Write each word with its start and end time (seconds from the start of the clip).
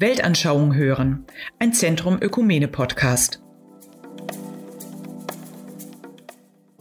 Weltanschauung 0.00 0.76
hören, 0.76 1.24
ein 1.58 1.72
Zentrum 1.72 2.18
Ökumene 2.22 2.68
Podcast. 2.68 3.42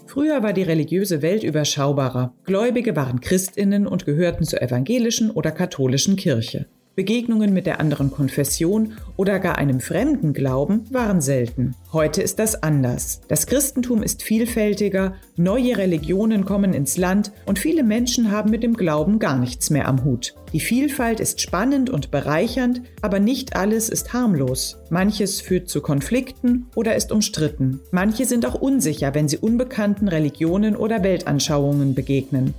Früher 0.05 0.44
war 0.44 0.54
die 0.54 0.62
religiöse 0.62 1.24
Welt 1.24 1.42
überschaubarer. 1.42 2.36
Gläubige 2.44 2.96
waren 2.96 3.20
Christinnen 3.20 3.88
und 3.88 4.06
gehörten 4.06 4.44
zur 4.44 4.62
evangelischen 4.62 5.32
oder 5.32 5.50
katholischen 5.50 6.16
Kirche. 6.16 6.68
Begegnungen 6.95 7.54
mit 7.54 7.66
der 7.66 7.80
anderen 7.80 8.12
Konfession 8.12 8.94
oder 9.16 9.40
gar 9.40 9.58
einem 9.58 9.80
fremden 9.80 10.34
Glauben 10.34 10.86
waren 10.91 11.20
selten. 11.20 11.73
Heute 11.94 12.22
ist 12.22 12.38
das 12.38 12.64
anders. 12.64 13.22
Das 13.30 13.48
Christentum 13.48 14.04
ist 14.04 14.22
vielfältiger, 14.22 15.16
neue 15.38 15.78
Religionen 15.78 16.44
kommen 16.44 16.74
ins 16.74 16.98
Land 16.98 17.32
und 17.46 17.60
viele 17.60 17.82
Menschen 17.82 18.30
haben 18.30 18.50
mit 18.50 18.62
dem 18.62 18.74
Glauben 18.74 19.20
gar 19.20 19.38
nichts 19.38 19.70
mehr 19.70 19.88
am 19.88 20.04
Hut. 20.04 20.36
Die 20.52 20.59
Vielfalt 20.59 21.22
ist 21.22 21.40
spannend 21.40 21.90
und 21.90 22.12
bereichernd, 22.12 22.81
aber 23.02 23.20
nicht 23.20 23.55
alles 23.55 23.88
ist 23.88 24.12
harmlos. 24.12 24.80
Manches 24.90 25.40
führt 25.40 25.70
zu 25.70 25.80
Konflikten 25.80 26.66
oder 26.76 26.94
ist 26.94 27.14
umstritten. 27.14 27.80
Manche 27.92 28.26
sind 28.26 28.45
auch 28.45 28.56
unsicher, 28.56 29.16
wenn 29.16 29.30
sie 29.30 29.38
unbekannten 29.38 30.09
Religionen 30.09 30.76
oder 30.76 31.04
Weltanschauungen 31.04 31.95
begegnen. 31.95 32.54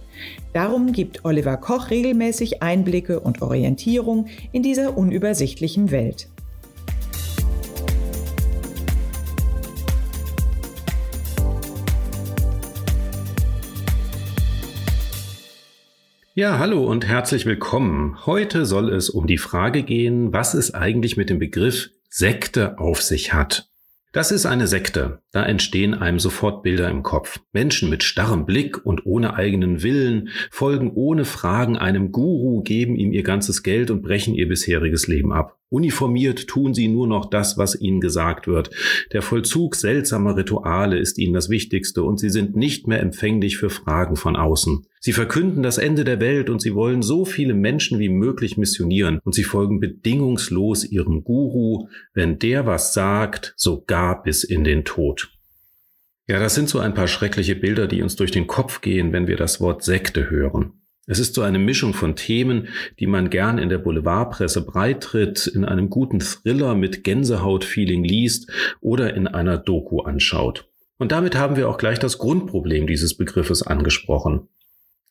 Darum 0.54 0.92
gibt 0.92 1.26
Oliver 1.26 1.58
Koch 1.58 1.90
regelmäßig 1.90 2.62
Einblicke 2.62 3.20
und 3.20 3.42
Orientierung 3.42 4.28
in 4.52 4.62
dieser 4.62 4.96
unübersichtlichen 4.96 5.90
Welt. 5.90 6.28
Ja, 16.38 16.60
hallo 16.60 16.84
und 16.84 17.04
herzlich 17.04 17.46
willkommen. 17.46 18.24
Heute 18.24 18.64
soll 18.64 18.92
es 18.92 19.10
um 19.10 19.26
die 19.26 19.38
Frage 19.38 19.82
gehen, 19.82 20.32
was 20.32 20.54
es 20.54 20.72
eigentlich 20.72 21.16
mit 21.16 21.30
dem 21.30 21.40
Begriff 21.40 21.90
Sekte 22.08 22.78
auf 22.78 23.02
sich 23.02 23.34
hat. 23.34 23.68
Das 24.12 24.30
ist 24.30 24.46
eine 24.46 24.68
Sekte. 24.68 25.20
Da 25.32 25.44
entstehen 25.44 25.94
einem 25.94 26.20
sofort 26.20 26.62
Bilder 26.62 26.88
im 26.90 27.02
Kopf. 27.02 27.40
Menschen 27.52 27.90
mit 27.90 28.04
starrem 28.04 28.46
Blick 28.46 28.86
und 28.86 29.04
ohne 29.04 29.34
eigenen 29.34 29.82
Willen 29.82 30.28
folgen 30.52 30.92
ohne 30.92 31.24
Fragen 31.24 31.76
einem 31.76 32.12
Guru, 32.12 32.62
geben 32.62 32.94
ihm 32.94 33.12
ihr 33.12 33.24
ganzes 33.24 33.64
Geld 33.64 33.90
und 33.90 34.02
brechen 34.02 34.36
ihr 34.36 34.46
bisheriges 34.46 35.08
Leben 35.08 35.32
ab. 35.32 35.57
Uniformiert 35.70 36.46
tun 36.46 36.72
sie 36.72 36.88
nur 36.88 37.06
noch 37.06 37.28
das, 37.28 37.58
was 37.58 37.78
ihnen 37.78 38.00
gesagt 38.00 38.46
wird. 38.46 38.70
Der 39.12 39.20
Vollzug 39.20 39.74
seltsamer 39.74 40.36
Rituale 40.36 40.98
ist 40.98 41.18
ihnen 41.18 41.34
das 41.34 41.50
Wichtigste 41.50 42.02
und 42.02 42.18
sie 42.18 42.30
sind 42.30 42.56
nicht 42.56 42.86
mehr 42.86 43.00
empfänglich 43.00 43.58
für 43.58 43.68
Fragen 43.68 44.16
von 44.16 44.34
außen. 44.34 44.86
Sie 45.00 45.12
verkünden 45.12 45.62
das 45.62 45.76
Ende 45.76 46.04
der 46.04 46.20
Welt 46.20 46.48
und 46.48 46.62
sie 46.62 46.74
wollen 46.74 47.02
so 47.02 47.26
viele 47.26 47.52
Menschen 47.52 47.98
wie 47.98 48.08
möglich 48.08 48.56
missionieren 48.56 49.20
und 49.24 49.34
sie 49.34 49.44
folgen 49.44 49.78
bedingungslos 49.78 50.84
ihrem 50.84 51.22
Guru, 51.22 51.88
wenn 52.14 52.38
der 52.38 52.64
was 52.64 52.94
sagt, 52.94 53.52
sogar 53.56 54.22
bis 54.22 54.44
in 54.44 54.64
den 54.64 54.84
Tod. 54.84 55.30
Ja, 56.26 56.38
das 56.38 56.54
sind 56.54 56.68
so 56.68 56.78
ein 56.78 56.94
paar 56.94 57.08
schreckliche 57.08 57.56
Bilder, 57.56 57.86
die 57.86 58.02
uns 58.02 58.16
durch 58.16 58.30
den 58.30 58.46
Kopf 58.46 58.80
gehen, 58.80 59.12
wenn 59.12 59.26
wir 59.26 59.36
das 59.36 59.60
Wort 59.60 59.82
Sekte 59.82 60.30
hören. 60.30 60.72
Es 61.08 61.18
ist 61.18 61.34
so 61.34 61.40
eine 61.40 61.58
Mischung 61.58 61.94
von 61.94 62.16
Themen, 62.16 62.68
die 63.00 63.06
man 63.06 63.30
gern 63.30 63.56
in 63.56 63.70
der 63.70 63.78
Boulevardpresse 63.78 64.60
breitritt, 64.60 65.46
in 65.46 65.64
einem 65.64 65.88
guten 65.88 66.20
Thriller 66.20 66.74
mit 66.74 67.02
Gänsehautfeeling 67.02 68.04
liest 68.04 68.50
oder 68.82 69.14
in 69.14 69.26
einer 69.26 69.56
Doku 69.56 70.02
anschaut. 70.02 70.68
Und 70.98 71.10
damit 71.10 71.34
haben 71.34 71.56
wir 71.56 71.70
auch 71.70 71.78
gleich 71.78 71.98
das 71.98 72.18
Grundproblem 72.18 72.86
dieses 72.86 73.16
Begriffes 73.16 73.62
angesprochen. 73.62 74.48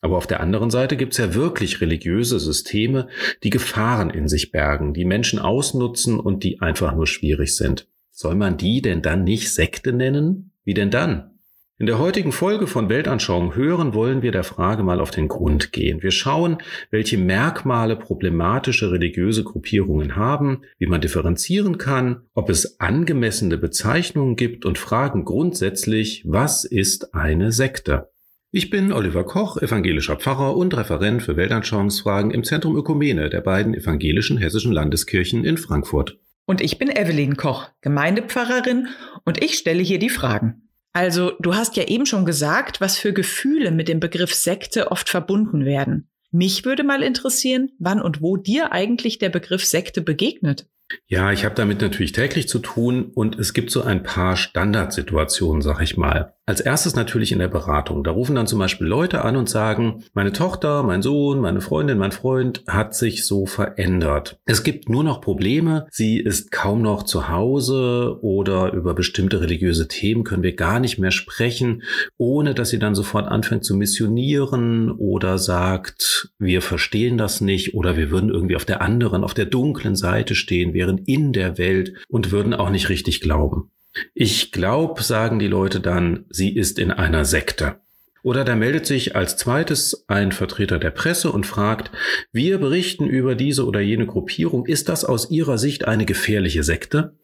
Aber 0.00 0.16
auf 0.16 0.28
der 0.28 0.38
anderen 0.38 0.70
Seite 0.70 0.96
gibt 0.96 1.14
es 1.14 1.18
ja 1.18 1.34
wirklich 1.34 1.80
religiöse 1.80 2.38
Systeme, 2.38 3.08
die 3.42 3.50
Gefahren 3.50 4.10
in 4.10 4.28
sich 4.28 4.52
bergen, 4.52 4.94
die 4.94 5.04
Menschen 5.04 5.40
ausnutzen 5.40 6.20
und 6.20 6.44
die 6.44 6.60
einfach 6.60 6.94
nur 6.94 7.08
schwierig 7.08 7.56
sind. 7.56 7.88
Soll 8.12 8.36
man 8.36 8.56
die 8.56 8.82
denn 8.82 9.02
dann 9.02 9.24
nicht 9.24 9.52
Sekte 9.52 9.92
nennen? 9.92 10.52
Wie 10.64 10.74
denn 10.74 10.92
dann? 10.92 11.37
In 11.80 11.86
der 11.86 12.00
heutigen 12.00 12.32
Folge 12.32 12.66
von 12.66 12.88
Weltanschauung 12.88 13.54
hören 13.54 13.94
wollen 13.94 14.20
wir 14.20 14.32
der 14.32 14.42
Frage 14.42 14.82
mal 14.82 14.98
auf 14.98 15.12
den 15.12 15.28
Grund 15.28 15.70
gehen. 15.70 16.02
Wir 16.02 16.10
schauen, 16.10 16.58
welche 16.90 17.16
Merkmale 17.18 17.94
problematische 17.94 18.90
religiöse 18.90 19.44
Gruppierungen 19.44 20.16
haben, 20.16 20.62
wie 20.78 20.88
man 20.88 21.00
differenzieren 21.00 21.78
kann, 21.78 22.22
ob 22.34 22.50
es 22.50 22.80
angemessene 22.80 23.58
Bezeichnungen 23.58 24.34
gibt 24.34 24.64
und 24.64 24.76
fragen 24.76 25.24
grundsätzlich, 25.24 26.24
was 26.26 26.64
ist 26.64 27.14
eine 27.14 27.52
Sekte? 27.52 28.08
Ich 28.50 28.70
bin 28.70 28.92
Oliver 28.92 29.22
Koch, 29.22 29.56
evangelischer 29.62 30.16
Pfarrer 30.16 30.56
und 30.56 30.76
Referent 30.76 31.22
für 31.22 31.36
Weltanschauungsfragen 31.36 32.32
im 32.32 32.42
Zentrum 32.42 32.74
Ökumene 32.74 33.30
der 33.30 33.40
beiden 33.40 33.72
evangelischen 33.74 34.38
hessischen 34.38 34.72
Landeskirchen 34.72 35.44
in 35.44 35.56
Frankfurt. 35.56 36.18
Und 36.44 36.60
ich 36.60 36.76
bin 36.76 36.90
Evelyn 36.90 37.36
Koch, 37.36 37.68
Gemeindepfarrerin 37.82 38.88
und 39.24 39.44
ich 39.44 39.56
stelle 39.56 39.82
hier 39.84 40.00
die 40.00 40.10
Fragen. 40.10 40.67
Also, 40.98 41.30
du 41.38 41.54
hast 41.54 41.76
ja 41.76 41.84
eben 41.84 42.06
schon 42.06 42.26
gesagt, 42.26 42.80
was 42.80 42.98
für 42.98 43.12
Gefühle 43.12 43.70
mit 43.70 43.86
dem 43.86 44.00
Begriff 44.00 44.34
Sekte 44.34 44.90
oft 44.90 45.08
verbunden 45.08 45.64
werden. 45.64 46.10
Mich 46.32 46.64
würde 46.64 46.82
mal 46.82 47.04
interessieren, 47.04 47.70
wann 47.78 48.02
und 48.02 48.20
wo 48.20 48.36
dir 48.36 48.72
eigentlich 48.72 49.20
der 49.20 49.28
Begriff 49.28 49.64
Sekte 49.64 50.00
begegnet. 50.00 50.66
Ja, 51.06 51.30
ich 51.30 51.44
habe 51.44 51.54
damit 51.54 51.80
natürlich 51.80 52.10
täglich 52.10 52.48
zu 52.48 52.58
tun 52.58 53.12
und 53.14 53.38
es 53.38 53.52
gibt 53.52 53.70
so 53.70 53.82
ein 53.82 54.02
paar 54.02 54.34
Standardsituationen, 54.36 55.62
sag 55.62 55.80
ich 55.82 55.96
mal. 55.96 56.34
Als 56.48 56.62
erstes 56.62 56.96
natürlich 56.96 57.30
in 57.30 57.40
der 57.40 57.48
Beratung. 57.48 58.02
Da 58.02 58.10
rufen 58.10 58.34
dann 58.34 58.46
zum 58.46 58.58
Beispiel 58.58 58.86
Leute 58.86 59.22
an 59.22 59.36
und 59.36 59.50
sagen, 59.50 60.02
meine 60.14 60.32
Tochter, 60.32 60.82
mein 60.82 61.02
Sohn, 61.02 61.40
meine 61.40 61.60
Freundin, 61.60 61.98
mein 61.98 62.10
Freund 62.10 62.62
hat 62.66 62.94
sich 62.94 63.26
so 63.26 63.44
verändert. 63.44 64.40
Es 64.46 64.62
gibt 64.62 64.88
nur 64.88 65.04
noch 65.04 65.20
Probleme. 65.20 65.86
Sie 65.90 66.18
ist 66.18 66.50
kaum 66.50 66.80
noch 66.80 67.02
zu 67.02 67.28
Hause 67.28 68.16
oder 68.22 68.72
über 68.72 68.94
bestimmte 68.94 69.42
religiöse 69.42 69.88
Themen 69.88 70.24
können 70.24 70.42
wir 70.42 70.56
gar 70.56 70.80
nicht 70.80 70.98
mehr 70.98 71.10
sprechen, 71.10 71.82
ohne 72.16 72.54
dass 72.54 72.70
sie 72.70 72.78
dann 72.78 72.94
sofort 72.94 73.28
anfängt 73.28 73.66
zu 73.66 73.76
missionieren 73.76 74.90
oder 74.90 75.36
sagt, 75.36 76.30
wir 76.38 76.62
verstehen 76.62 77.18
das 77.18 77.42
nicht 77.42 77.74
oder 77.74 77.98
wir 77.98 78.10
würden 78.10 78.30
irgendwie 78.30 78.56
auf 78.56 78.64
der 78.64 78.80
anderen, 78.80 79.22
auf 79.22 79.34
der 79.34 79.44
dunklen 79.44 79.96
Seite 79.96 80.34
stehen, 80.34 80.72
wären 80.72 80.96
in 80.96 81.34
der 81.34 81.58
Welt 81.58 81.92
und 82.08 82.30
würden 82.30 82.54
auch 82.54 82.70
nicht 82.70 82.88
richtig 82.88 83.20
glauben. 83.20 83.70
Ich 84.14 84.52
glaube, 84.52 85.02
sagen 85.02 85.38
die 85.38 85.46
Leute 85.46 85.80
dann, 85.80 86.24
sie 86.30 86.54
ist 86.54 86.78
in 86.78 86.90
einer 86.90 87.24
Sekte. 87.24 87.76
Oder 88.22 88.44
da 88.44 88.56
meldet 88.56 88.84
sich 88.84 89.16
als 89.16 89.36
zweites 89.36 90.04
ein 90.08 90.32
Vertreter 90.32 90.78
der 90.78 90.90
Presse 90.90 91.30
und 91.30 91.46
fragt, 91.46 91.90
wir 92.32 92.58
berichten 92.58 93.06
über 93.06 93.34
diese 93.34 93.64
oder 93.64 93.80
jene 93.80 94.06
Gruppierung, 94.06 94.66
ist 94.66 94.88
das 94.88 95.04
aus 95.04 95.30
Ihrer 95.30 95.56
Sicht 95.56 95.86
eine 95.86 96.04
gefährliche 96.04 96.62
Sekte? 96.62 97.14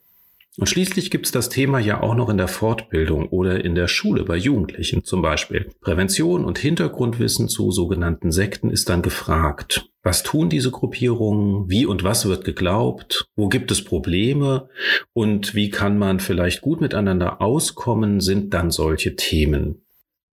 Und 0.57 0.69
schließlich 0.69 1.11
gibt 1.11 1.27
es 1.27 1.33
das 1.33 1.49
Thema 1.49 1.81
ja 1.81 2.01
auch 2.01 2.15
noch 2.15 2.29
in 2.29 2.37
der 2.37 2.47
Fortbildung 2.47 3.29
oder 3.29 3.65
in 3.65 3.75
der 3.75 3.89
Schule 3.89 4.25
bei 4.25 4.37
Jugendlichen 4.37 5.05
zum 5.05 5.21
Beispiel. 5.21 5.73
Prävention 5.81 6.45
und 6.45 6.59
Hintergrundwissen 6.59 7.49
zu 7.49 7.73
sogenannten 7.73 8.31
Sekten 8.31 8.71
ist 8.71 8.89
dann 8.89 9.03
gefragt. 9.03 9.89
Was 10.05 10.23
tun 10.23 10.51
diese 10.51 10.71
Gruppierungen? 10.71 11.71
Wie 11.71 11.87
und 11.87 12.05
was 12.05 12.27
wird 12.27 12.45
geglaubt? 12.45 13.27
Wo 13.37 13.49
gibt 13.49 13.71
es 13.71 13.83
Probleme? 13.83 14.69
Und 15.15 15.55
wie 15.55 15.71
kann 15.71 15.97
man 15.97 16.21
vielleicht 16.21 16.61
gut 16.61 16.83
miteinander 16.83 17.41
auskommen, 17.41 18.21
sind 18.21 18.53
dann 18.53 18.71
solche 18.71 19.17
Themen. 19.17 19.83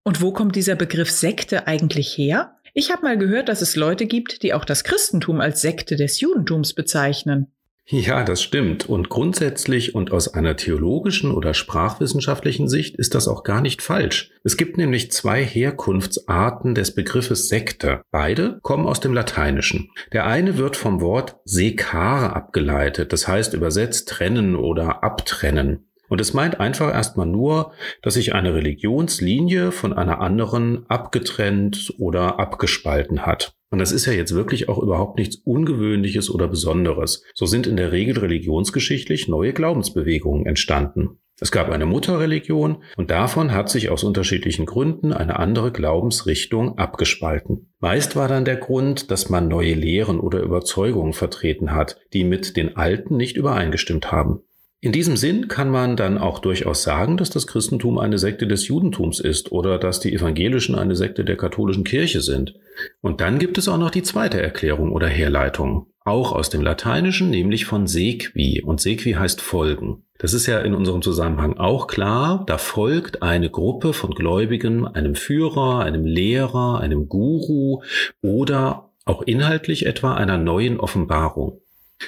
Und 0.04 0.20
wo 0.20 0.30
kommt 0.32 0.56
dieser 0.56 0.74
Begriff 0.74 1.10
Sekte 1.10 1.66
eigentlich 1.66 2.18
her? 2.18 2.56
Ich 2.74 2.90
habe 2.90 3.02
mal 3.02 3.16
gehört, 3.16 3.48
dass 3.48 3.62
es 3.62 3.74
Leute 3.74 4.04
gibt, 4.06 4.42
die 4.42 4.52
auch 4.52 4.66
das 4.66 4.84
Christentum 4.84 5.40
als 5.40 5.62
Sekte 5.62 5.96
des 5.96 6.20
Judentums 6.20 6.74
bezeichnen. 6.74 7.50
Ja, 7.86 8.22
das 8.22 8.42
stimmt. 8.42 8.88
Und 8.88 9.08
grundsätzlich 9.08 9.94
und 9.94 10.12
aus 10.12 10.32
einer 10.32 10.56
theologischen 10.56 11.32
oder 11.32 11.52
sprachwissenschaftlichen 11.52 12.68
Sicht 12.68 12.96
ist 12.96 13.14
das 13.14 13.26
auch 13.26 13.42
gar 13.42 13.60
nicht 13.60 13.82
falsch. 13.82 14.30
Es 14.44 14.56
gibt 14.56 14.76
nämlich 14.76 15.10
zwei 15.10 15.44
Herkunftsarten 15.44 16.74
des 16.74 16.94
Begriffes 16.94 17.48
Sekte. 17.48 18.02
Beide 18.10 18.60
kommen 18.62 18.86
aus 18.86 19.00
dem 19.00 19.12
Lateinischen. 19.12 19.90
Der 20.12 20.26
eine 20.26 20.58
wird 20.58 20.76
vom 20.76 21.00
Wort 21.00 21.36
secare 21.44 22.34
abgeleitet, 22.36 23.12
das 23.12 23.26
heißt 23.26 23.52
übersetzt 23.54 24.08
trennen 24.08 24.54
oder 24.54 25.02
abtrennen. 25.02 25.88
Und 26.08 26.20
es 26.20 26.34
meint 26.34 26.60
einfach 26.60 26.92
erstmal 26.92 27.26
nur, 27.26 27.72
dass 28.02 28.14
sich 28.14 28.34
eine 28.34 28.54
Religionslinie 28.54 29.72
von 29.72 29.92
einer 29.92 30.20
anderen 30.20 30.84
abgetrennt 30.88 31.94
oder 31.98 32.38
abgespalten 32.38 33.26
hat. 33.26 33.56
Und 33.72 33.78
das 33.78 33.90
ist 33.90 34.04
ja 34.04 34.12
jetzt 34.12 34.34
wirklich 34.34 34.68
auch 34.68 34.78
überhaupt 34.78 35.18
nichts 35.18 35.36
Ungewöhnliches 35.36 36.28
oder 36.28 36.46
Besonderes. 36.46 37.24
So 37.32 37.46
sind 37.46 37.66
in 37.66 37.78
der 37.78 37.90
Regel 37.90 38.18
religionsgeschichtlich 38.18 39.28
neue 39.28 39.54
Glaubensbewegungen 39.54 40.44
entstanden. 40.44 41.18
Es 41.40 41.50
gab 41.50 41.70
eine 41.70 41.86
Mutterreligion 41.86 42.82
und 42.96 43.10
davon 43.10 43.52
hat 43.52 43.70
sich 43.70 43.88
aus 43.88 44.04
unterschiedlichen 44.04 44.66
Gründen 44.66 45.14
eine 45.14 45.38
andere 45.38 45.72
Glaubensrichtung 45.72 46.76
abgespalten. 46.76 47.72
Meist 47.80 48.14
war 48.14 48.28
dann 48.28 48.44
der 48.44 48.56
Grund, 48.56 49.10
dass 49.10 49.30
man 49.30 49.48
neue 49.48 49.72
Lehren 49.72 50.20
oder 50.20 50.40
Überzeugungen 50.42 51.14
vertreten 51.14 51.72
hat, 51.72 51.98
die 52.12 52.24
mit 52.24 52.58
den 52.58 52.76
alten 52.76 53.16
nicht 53.16 53.38
übereingestimmt 53.38 54.12
haben. 54.12 54.42
In 54.84 54.90
diesem 54.90 55.16
Sinn 55.16 55.46
kann 55.46 55.70
man 55.70 55.96
dann 55.96 56.18
auch 56.18 56.40
durchaus 56.40 56.82
sagen, 56.82 57.16
dass 57.16 57.30
das 57.30 57.46
Christentum 57.46 57.98
eine 57.98 58.18
Sekte 58.18 58.48
des 58.48 58.66
Judentums 58.66 59.20
ist 59.20 59.50
oder 59.50 59.78
dass 59.78 60.00
die 60.00 60.12
Evangelischen 60.12 60.74
eine 60.74 60.96
Sekte 60.96 61.24
der 61.24 61.36
katholischen 61.36 61.84
Kirche 61.84 62.20
sind. 62.20 62.54
Und 63.00 63.20
dann 63.20 63.38
gibt 63.38 63.58
es 63.58 63.68
auch 63.68 63.78
noch 63.78 63.90
die 63.90 64.02
zweite 64.02 64.40
Erklärung 64.40 64.92
oder 64.92 65.08
Herleitung. 65.08 65.86
auch 66.04 66.32
aus 66.32 66.50
dem 66.50 66.62
Lateinischen, 66.62 67.30
nämlich 67.30 67.64
von 67.64 67.86
sequi. 67.86 68.60
Und 68.62 68.80
sequi 68.80 69.12
heißt 69.12 69.40
folgen. 69.40 70.02
Das 70.18 70.34
ist 70.34 70.46
ja 70.46 70.58
in 70.58 70.74
unserem 70.74 71.02
Zusammenhang 71.02 71.58
auch 71.58 71.86
klar. 71.86 72.44
Da 72.46 72.58
folgt 72.58 73.22
eine 73.22 73.50
Gruppe 73.50 73.92
von 73.92 74.10
Gläubigen 74.10 74.86
einem 74.86 75.14
Führer, 75.14 75.80
einem 75.80 76.04
Lehrer, 76.04 76.80
einem 76.80 77.08
Guru 77.08 77.82
oder 78.20 78.90
auch 79.04 79.22
inhaltlich 79.22 79.86
etwa 79.86 80.14
einer 80.14 80.38
neuen 80.38 80.78
Offenbarung. 80.80 81.60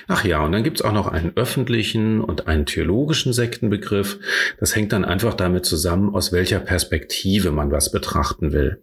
Ach 0.09 0.25
ja, 0.25 0.45
und 0.45 0.53
dann 0.53 0.65
gibt's 0.65 0.83
auch 0.83 0.93
noch 0.93 1.07
einen 1.07 1.37
öffentlichen 1.37 2.21
und 2.21 2.49
einen 2.49 2.67
theologischen 2.67 3.33
Sektenbegriff. 3.33 4.19
Das 4.59 4.75
hängt 4.75 4.93
dann 4.93 5.05
einfach 5.05 5.35
damit 5.35 5.67
zusammen, 5.67 6.15
aus 6.15 6.33
welcher 6.33 6.59
Perspektive 6.59 7.53
man 7.53 7.71
was 7.71 7.93
betrachten 7.93 8.53
will. 8.53 8.83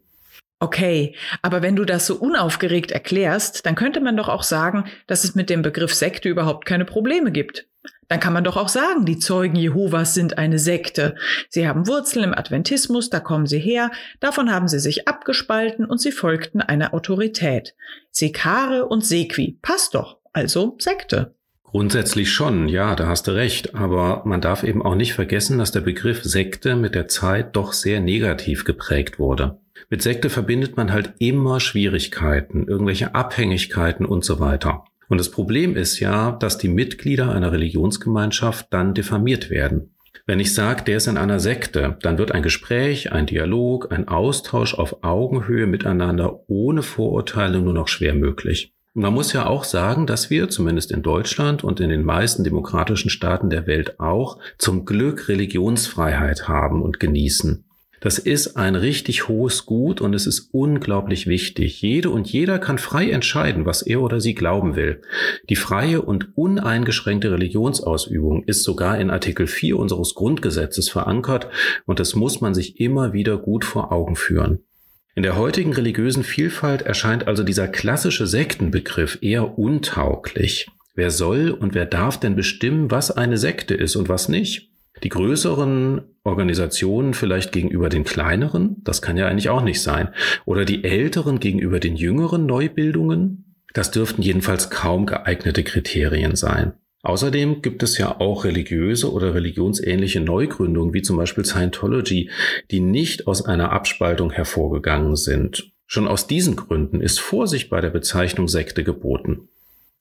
Okay, 0.63 1.15
aber 1.41 1.63
wenn 1.63 1.75
du 1.75 1.85
das 1.85 2.05
so 2.05 2.17
unaufgeregt 2.17 2.91
erklärst, 2.91 3.65
dann 3.65 3.73
könnte 3.73 3.99
man 3.99 4.15
doch 4.15 4.29
auch 4.29 4.43
sagen, 4.43 4.85
dass 5.07 5.23
es 5.23 5.33
mit 5.33 5.49
dem 5.49 5.63
Begriff 5.63 5.91
Sekte 5.91 6.29
überhaupt 6.29 6.67
keine 6.67 6.85
Probleme 6.85 7.31
gibt. 7.31 7.65
Dann 8.09 8.19
kann 8.19 8.31
man 8.31 8.43
doch 8.43 8.57
auch 8.57 8.69
sagen, 8.69 9.05
die 9.05 9.17
Zeugen 9.17 9.55
Jehovas 9.55 10.13
sind 10.13 10.37
eine 10.37 10.59
Sekte. 10.59 11.15
Sie 11.49 11.67
haben 11.67 11.87
Wurzeln 11.87 12.25
im 12.25 12.37
Adventismus, 12.37 13.09
da 13.09 13.19
kommen 13.19 13.47
sie 13.47 13.57
her, 13.57 13.89
davon 14.19 14.53
haben 14.53 14.67
sie 14.67 14.79
sich 14.79 15.07
abgespalten 15.07 15.85
und 15.85 15.99
sie 15.99 16.11
folgten 16.11 16.61
einer 16.61 16.93
Autorität. 16.93 17.73
Sekare 18.11 18.85
und 18.85 19.03
Sequi, 19.03 19.57
passt 19.63 19.95
doch, 19.95 20.19
also 20.31 20.75
Sekte. 20.77 21.33
Grundsätzlich 21.71 22.33
schon, 22.33 22.67
ja, 22.67 22.95
da 22.95 23.07
hast 23.07 23.27
du 23.27 23.31
recht. 23.31 23.75
Aber 23.75 24.23
man 24.25 24.41
darf 24.41 24.63
eben 24.63 24.81
auch 24.81 24.95
nicht 24.95 25.13
vergessen, 25.13 25.57
dass 25.57 25.71
der 25.71 25.79
Begriff 25.79 26.21
Sekte 26.21 26.75
mit 26.75 26.95
der 26.95 27.07
Zeit 27.07 27.55
doch 27.55 27.71
sehr 27.71 28.01
negativ 28.01 28.65
geprägt 28.65 29.19
wurde. 29.19 29.57
Mit 29.89 30.01
Sekte 30.01 30.29
verbindet 30.29 30.75
man 30.75 30.91
halt 30.91 31.13
immer 31.19 31.61
Schwierigkeiten, 31.61 32.67
irgendwelche 32.67 33.15
Abhängigkeiten 33.15 34.05
und 34.05 34.25
so 34.25 34.41
weiter. 34.41 34.83
Und 35.07 35.17
das 35.17 35.31
Problem 35.31 35.77
ist 35.77 35.99
ja, 35.99 36.31
dass 36.31 36.57
die 36.57 36.67
Mitglieder 36.67 37.33
einer 37.33 37.53
Religionsgemeinschaft 37.53 38.67
dann 38.69 38.93
diffamiert 38.93 39.49
werden. 39.49 39.95
Wenn 40.25 40.39
ich 40.39 40.53
sage, 40.53 40.83
der 40.83 40.97
ist 40.97 41.07
in 41.07 41.17
einer 41.17 41.39
Sekte, 41.39 41.97
dann 42.01 42.17
wird 42.17 42.33
ein 42.33 42.43
Gespräch, 42.43 43.11
ein 43.11 43.25
Dialog, 43.25 43.91
ein 43.91 44.07
Austausch 44.07 44.73
auf 44.73 45.03
Augenhöhe 45.03 45.67
miteinander 45.67 46.41
ohne 46.47 46.83
Vorurteile 46.83 47.59
nur 47.59 47.73
noch 47.73 47.87
schwer 47.87 48.13
möglich. 48.13 48.73
Man 48.93 49.13
muss 49.13 49.31
ja 49.31 49.45
auch 49.45 49.63
sagen, 49.63 50.05
dass 50.05 50.29
wir, 50.29 50.49
zumindest 50.49 50.91
in 50.91 51.01
Deutschland 51.01 51.63
und 51.63 51.79
in 51.79 51.89
den 51.89 52.03
meisten 52.03 52.43
demokratischen 52.43 53.09
Staaten 53.09 53.49
der 53.49 53.65
Welt 53.65 54.01
auch, 54.01 54.37
zum 54.57 54.83
Glück 54.83 55.29
Religionsfreiheit 55.29 56.49
haben 56.49 56.81
und 56.81 56.99
genießen. 56.99 57.63
Das 58.01 58.17
ist 58.17 58.57
ein 58.57 58.75
richtig 58.75 59.29
hohes 59.29 59.65
Gut 59.65 60.01
und 60.01 60.13
es 60.13 60.27
ist 60.27 60.49
unglaublich 60.51 61.27
wichtig. 61.27 61.81
Jede 61.81 62.09
und 62.09 62.29
jeder 62.29 62.59
kann 62.59 62.79
frei 62.79 63.11
entscheiden, 63.11 63.65
was 63.65 63.81
er 63.81 64.01
oder 64.01 64.19
sie 64.19 64.33
glauben 64.33 64.75
will. 64.75 65.01
Die 65.49 65.55
freie 65.55 66.01
und 66.01 66.35
uneingeschränkte 66.35 67.31
Religionsausübung 67.31 68.43
ist 68.43 68.63
sogar 68.63 68.99
in 68.99 69.09
Artikel 69.09 69.47
4 69.47 69.77
unseres 69.77 70.15
Grundgesetzes 70.15 70.89
verankert 70.89 71.47
und 71.85 72.01
das 72.01 72.13
muss 72.15 72.41
man 72.41 72.53
sich 72.53 72.79
immer 72.81 73.13
wieder 73.13 73.37
gut 73.37 73.63
vor 73.63 73.93
Augen 73.93 74.17
führen. 74.17 74.63
In 75.13 75.23
der 75.23 75.35
heutigen 75.35 75.73
religiösen 75.73 76.23
Vielfalt 76.23 76.83
erscheint 76.83 77.27
also 77.27 77.43
dieser 77.43 77.67
klassische 77.67 78.27
Sektenbegriff 78.27 79.17
eher 79.21 79.57
untauglich. 79.57 80.67
Wer 80.95 81.11
soll 81.11 81.51
und 81.51 81.73
wer 81.73 81.85
darf 81.85 82.19
denn 82.19 82.35
bestimmen, 82.35 82.91
was 82.91 83.11
eine 83.11 83.37
Sekte 83.37 83.73
ist 83.73 83.95
und 83.95 84.07
was 84.07 84.29
nicht? 84.29 84.69
Die 85.03 85.09
größeren 85.09 86.01
Organisationen 86.23 87.13
vielleicht 87.13 87.51
gegenüber 87.51 87.89
den 87.89 88.03
kleineren, 88.03 88.77
das 88.83 89.01
kann 89.01 89.17
ja 89.17 89.27
eigentlich 89.27 89.49
auch 89.49 89.63
nicht 89.63 89.81
sein. 89.81 90.09
Oder 90.45 90.63
die 90.63 90.83
älteren 90.83 91.39
gegenüber 91.39 91.79
den 91.79 91.95
jüngeren 91.95 92.45
Neubildungen, 92.45 93.55
das 93.73 93.91
dürften 93.91 94.21
jedenfalls 94.21 94.69
kaum 94.69 95.05
geeignete 95.05 95.63
Kriterien 95.63 96.35
sein. 96.35 96.73
Außerdem 97.03 97.61
gibt 97.61 97.81
es 97.81 97.97
ja 97.97 98.19
auch 98.19 98.45
religiöse 98.45 99.11
oder 99.11 99.33
religionsähnliche 99.33 100.21
Neugründungen, 100.21 100.93
wie 100.93 101.01
zum 101.01 101.17
Beispiel 101.17 101.45
Scientology, 101.45 102.29
die 102.69 102.79
nicht 102.79 103.27
aus 103.27 103.43
einer 103.43 103.71
Abspaltung 103.71 104.31
hervorgegangen 104.31 105.15
sind. 105.15 105.71
Schon 105.87 106.07
aus 106.07 106.27
diesen 106.27 106.55
Gründen 106.55 107.01
ist 107.01 107.19
Vorsicht 107.19 107.69
bei 107.69 107.81
der 107.81 107.89
Bezeichnung 107.89 108.47
Sekte 108.47 108.83
geboten. 108.83 109.49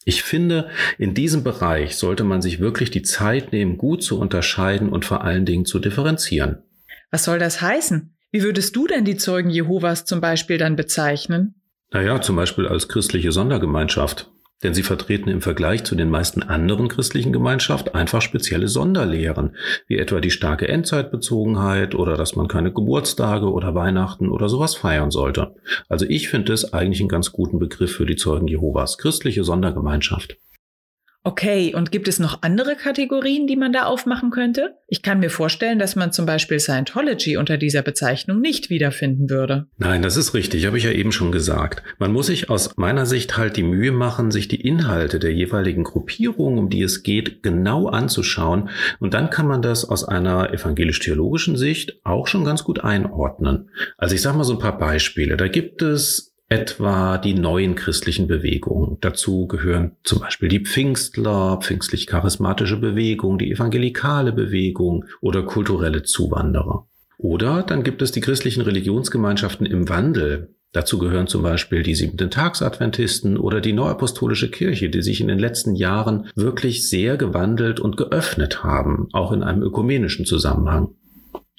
Ich 0.05 0.23
finde, 0.23 0.71
in 0.99 1.15
diesem 1.15 1.43
Bereich 1.43 1.97
sollte 1.97 2.25
man 2.25 2.43
sich 2.43 2.61
wirklich 2.61 2.91
die 2.91 3.03
Zeit 3.03 3.53
nehmen, 3.53 3.77
gut 3.77 4.03
zu 4.03 4.19
unterscheiden 4.19 4.89
und 4.89 5.05
vor 5.05 5.25
allen 5.25 5.45
Dingen 5.45 5.65
zu 5.65 5.79
differenzieren. 5.79 6.63
Was 7.11 7.25
soll 7.25 7.39
das 7.39 7.61
heißen? 7.61 8.15
Wie 8.31 8.43
würdest 8.43 8.77
du 8.77 8.87
denn 8.87 9.05
die 9.05 9.17
Zeugen 9.17 9.51
Jehovas 9.51 10.05
zum 10.05 10.21
Beispiel 10.21 10.59
dann 10.59 10.77
bezeichnen? 10.77 11.55
Naja, 11.93 12.21
zum 12.21 12.37
Beispiel 12.37 12.69
als 12.69 12.89
christliche 12.89 13.33
Sondergemeinschaft. 13.33 14.31
Denn 14.63 14.75
sie 14.75 14.83
vertreten 14.83 15.31
im 15.31 15.41
Vergleich 15.41 15.85
zu 15.85 15.95
den 15.95 16.11
meisten 16.11 16.43
anderen 16.43 16.89
christlichen 16.89 17.33
Gemeinschaften 17.33 17.95
einfach 17.95 18.21
spezielle 18.21 18.69
Sonderlehren, 18.69 19.57
wie 19.87 19.99
etwa 19.99 20.21
die 20.21 20.31
starke 20.31 20.69
Endzeitbezogenheit 20.69 21.95
oder 21.95 22.17
dass 22.17 22.37
man 22.37 22.49
keine 22.49 22.73
Geburtstage 22.73 23.51
oder 23.51 23.75
Weihnachten 23.75 24.29
oder 24.29 24.49
sowas 24.49 24.75
feiern 24.75 25.11
sollte. 25.11 25.55
Also 25.89 26.05
ich 26.09 26.29
finde 26.29 26.53
es 26.53 26.73
eigentlich 26.75 27.01
einen 27.01 27.09
ganz 27.09 27.33
guten 27.33 27.59
Begriff 27.59 27.93
für 27.93 28.07
die 28.07 28.17
Zeugen 28.17 28.49
Jehovas, 28.49 28.99
christliche 28.99 29.45
Sondergemeinschaft. 29.45 30.37
Okay, 31.23 31.75
und 31.75 31.93
gibt 31.93 32.09
es 32.09 32.19
noch 32.19 32.41
andere 32.41 32.77
Kategorien, 32.77 33.47
die 33.47 33.57
man 33.57 33.75
da 33.75 33.85
aufmachen 33.85 34.31
könnte? 34.31 34.77
Ich 34.89 35.03
kann 35.03 35.21
mir 35.21 35.29
vorstellen, 35.29 35.79
dass 35.79 35.95
man 35.95 36.13
zum 36.13 36.25
Beispiel 36.25 36.59
Scientology 36.59 37.37
unter 37.37 37.59
dieser 37.59 37.83
Bezeichnung 37.83 38.41
nicht 38.41 38.71
wiederfinden 38.71 39.29
würde. 39.29 39.67
Nein, 39.77 40.01
das 40.01 40.17
ist 40.17 40.33
richtig, 40.33 40.65
habe 40.65 40.79
ich 40.79 40.85
ja 40.85 40.93
eben 40.93 41.13
schon 41.13 41.31
gesagt. 41.31 41.83
Man 41.99 42.13
muss 42.13 42.29
sich 42.29 42.49
aus 42.49 42.77
meiner 42.79 43.05
Sicht 43.05 43.37
halt 43.37 43.57
die 43.57 43.63
Mühe 43.63 43.93
machen, 43.93 44.31
sich 44.31 44.49
die 44.49 44.63
Inhalte 44.63 45.19
der 45.19 45.35
jeweiligen 45.35 45.85
Gruppierung, 45.85 46.57
um 46.57 46.71
die 46.71 46.83
es 46.83 47.03
geht, 47.03 47.43
genau 47.43 47.89
anzuschauen. 47.89 48.71
Und 48.99 49.13
dann 49.13 49.29
kann 49.29 49.47
man 49.47 49.61
das 49.61 49.85
aus 49.85 50.05
einer 50.05 50.55
evangelisch-theologischen 50.55 51.59
Sicht 51.59 52.01
auch 52.03 52.29
schon 52.29 52.47
ganz 52.47 52.65
gut 52.65 52.83
einordnen. 52.83 53.69
Also 53.99 54.15
ich 54.15 54.23
sage 54.23 54.39
mal 54.39 54.45
so 54.45 54.55
ein 54.55 54.59
paar 54.59 54.79
Beispiele. 54.79 55.37
Da 55.37 55.49
gibt 55.49 55.83
es 55.83 56.30
etwa 56.51 57.17
die 57.17 57.35
neuen 57.35 57.77
christlichen 57.77 58.27
Bewegungen. 58.27 58.99
Dazu 59.01 59.47
gehören 59.47 59.93
zum 60.03 60.19
Beispiel 60.19 60.49
die 60.49 60.65
Pfingstler, 60.65 61.61
pfingstlich-charismatische 61.63 62.77
Bewegung, 62.77 63.39
die 63.39 63.53
evangelikale 63.53 64.33
Bewegung 64.33 65.05
oder 65.21 65.45
kulturelle 65.45 66.03
Zuwanderer. 66.03 66.87
Oder 67.19 67.63
dann 67.63 67.85
gibt 67.85 68.03
es 68.03 68.13
die 68.13 68.21
christlichen 68.21 68.63
Religionsgemeinschaften 68.63 69.65
im 69.65 69.89
Wandel. 69.89 70.55
Dazu 70.73 70.99
gehören 70.99 71.29
zum 71.29 71.43
Beispiel 71.43 71.83
die 71.83 71.95
siebenten 71.95 72.31
Tagsadventisten 72.31 73.37
oder 73.37 73.61
die 73.61 73.73
Neuapostolische 73.73 74.51
Kirche, 74.51 74.89
die 74.89 75.03
sich 75.03 75.21
in 75.21 75.29
den 75.29 75.39
letzten 75.39 75.75
Jahren 75.75 76.29
wirklich 76.35 76.89
sehr 76.89 77.17
gewandelt 77.17 77.79
und 77.79 77.97
geöffnet 77.97 78.65
haben, 78.65 79.09
auch 79.13 79.33
in 79.33 79.43
einem 79.43 79.63
ökumenischen 79.63 80.27
Zusammenhang. 80.27 80.95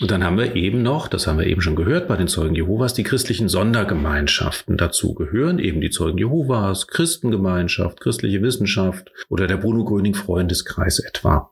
Und 0.02 0.10
dann 0.10 0.24
haben 0.24 0.40
wir 0.40 0.56
eben 0.56 0.82
noch, 0.82 1.08
das 1.08 1.28
haben 1.28 1.38
wir 1.38 1.46
eben 1.46 1.62
schon 1.62 1.76
gehört 1.76 2.08
bei 2.08 2.18
den 2.18 2.28
Zeugen 2.28 2.56
Jehovas, 2.56 2.96
die 2.96 3.04
christlichen 3.04 3.48
Sondergemeinschaften. 3.50 4.76
Dazu 4.76 5.14
gehören 5.14 5.60
eben 5.60 5.80
die 5.80 5.92
Zeugen 5.92 6.18
Jehovas, 6.18 6.88
Christengemeinschaft, 6.88 8.02
christliche 8.02 8.42
Wissenschaft 8.42 9.12
oder 9.30 9.46
der 9.46 9.58
Bruno 9.58 9.86
Gröning 9.86 10.16
Freundeskreis 10.16 10.98
etwa. 10.98 11.52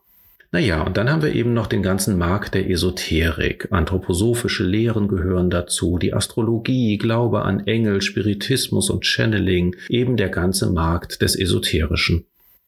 Naja, 0.50 0.82
und 0.82 0.96
dann 0.96 1.08
haben 1.08 1.22
wir 1.22 1.32
eben 1.32 1.54
noch 1.54 1.68
den 1.68 1.84
ganzen 1.84 2.18
Markt 2.18 2.54
der 2.54 2.68
Esoterik. 2.68 3.68
Anthroposophische 3.70 4.64
Lehren 4.64 5.06
gehören 5.06 5.48
dazu, 5.48 5.96
die 5.96 6.12
Astrologie, 6.12 6.98
Glaube 6.98 7.42
an 7.42 7.68
Engel, 7.68 8.02
Spiritismus 8.02 8.90
und 8.90 9.06
Channeling, 9.06 9.76
eben 9.88 10.16
der 10.16 10.28
ganze 10.28 10.72
Markt 10.72 11.22
des 11.22 11.36
Esoterischen. 11.36 12.26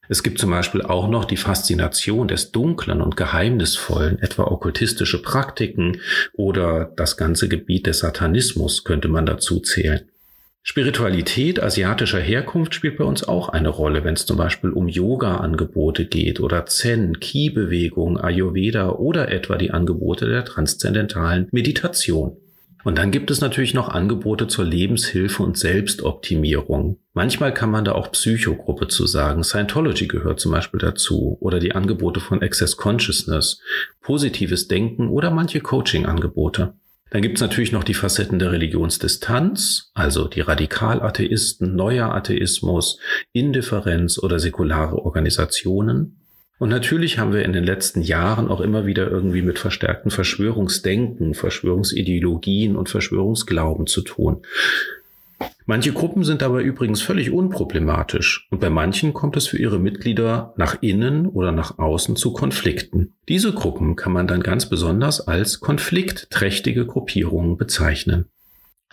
Es 0.09 0.23
gibt 0.23 0.39
zum 0.39 0.51
Beispiel 0.51 0.83
auch 0.83 1.09
noch 1.09 1.25
die 1.25 1.37
Faszination 1.37 2.29
des 2.29 2.51
Dunklen 2.51 3.01
und 3.01 3.17
Geheimnisvollen, 3.17 4.19
etwa 4.19 4.45
okkultistische 4.45 5.23
Praktiken 5.23 6.01
oder 6.33 6.93
das 6.97 7.17
ganze 7.17 7.49
Gebiet 7.49 7.87
des 7.87 8.01
Satanismus 8.01 8.85
könnte 8.85 9.09
man 9.09 9.27
dazu 9.27 9.61
zählen. 9.61 10.09
Spiritualität 10.65 11.61
asiatischer 11.61 12.21
Herkunft 12.21 12.75
spielt 12.75 12.99
bei 12.99 13.05
uns 13.05 13.25
auch 13.25 13.49
eine 13.49 13.69
Rolle, 13.69 14.05
wenn 14.05 14.15
es 14.15 14.27
zum 14.27 14.37
Beispiel 14.37 14.71
um 14.71 14.87
Yoga-Angebote 14.87 16.07
geht 16.07 16.39
oder 16.39 16.67
Zen, 16.67 17.19
Ki-Bewegung, 17.19 18.17
Ayurveda 18.17 18.91
oder 18.91 19.29
etwa 19.29 19.57
die 19.57 19.73
Angebote 19.73 20.29
der 20.29 20.45
transzendentalen 20.45 21.49
Meditation. 21.51 22.37
Und 22.85 22.99
dann 22.99 23.11
gibt 23.11 23.31
es 23.31 23.41
natürlich 23.41 23.75
noch 23.75 23.89
Angebote 23.89 24.49
zur 24.49 24.65
Lebenshilfe 24.65 25.43
und 25.43 25.57
Selbstoptimierung. 25.57 26.99
Manchmal 27.15 27.55
kann 27.55 27.71
man 27.71 27.85
da 27.85 27.93
auch 27.93 28.11
Psychogruppe 28.11 28.89
zu 28.89 29.07
sagen. 29.07 29.45
Scientology 29.45 30.09
gehört 30.09 30.41
zum 30.41 30.53
Beispiel 30.53 30.81
dazu. 30.81 31.37
Oder 31.41 31.61
die 31.61 31.75
Angebote 31.75 32.21
von 32.21 32.43
Access 32.43 32.77
Consciousness, 32.77 33.61
positives 34.01 34.67
Denken 34.69 35.09
oder 35.09 35.31
manche 35.31 35.61
Coaching-Angebote. 35.61 36.75
Dann 37.11 37.21
gibt 37.21 37.37
es 37.37 37.43
natürlich 37.43 37.73
noch 37.73 37.85
die 37.85 37.93
Facetten 37.93 38.39
der 38.39 38.53
Religionsdistanz, 38.53 39.91
also 39.93 40.29
die 40.29 40.41
Radikalatheisten, 40.41 41.77
neuer 41.77 42.15
Atheismus, 42.15 42.99
Indifferenz 43.33 44.19
oder 44.19 44.39
säkulare 44.39 44.97
Organisationen. 44.97 46.22
Und 46.63 46.69
natürlich 46.69 47.19
haben 47.19 47.33
wir 47.33 47.45
in 47.45 47.53
den 47.53 47.65
letzten 47.65 48.03
Jahren 48.03 48.47
auch 48.47 48.61
immer 48.61 48.87
wieder 48.87 49.11
irgendwie 49.11 49.43
mit 49.43 49.59
verstärkten 49.59 50.13
Verschwörungsdenken, 50.13 51.35
Verschwörungsideologien 51.35 52.77
und 52.77 52.89
Verschwörungsglauben 52.89 53.89
zu 53.89 54.01
tun. 54.03 54.43
Manche 55.67 55.93
Gruppen 55.93 56.23
sind 56.23 56.41
dabei 56.41 56.63
übrigens 56.63 57.03
völlig 57.03 57.33
unproblematisch 57.33 58.47
und 58.53 58.61
bei 58.61 58.71
manchen 58.71 59.13
kommt 59.13 59.37
es 59.37 59.49
für 59.49 59.59
ihre 59.59 59.81
Mitglieder 59.81 60.55
nach 60.57 60.81
innen 60.83 61.27
oder 61.27 61.51
nach 61.51 61.81
außen 61.81 62.15
zu 62.15 62.33
Konflikten. 62.33 63.15
Diese 63.29 63.53
Gruppen 63.53 63.97
kann 63.97 64.13
man 64.13 64.29
dann 64.29 64.41
ganz 64.41 64.69
besonders 64.69 65.27
als 65.27 65.59
konfliktträchtige 65.59 66.87
Gruppierungen 66.87 67.57
bezeichnen. 67.57 68.27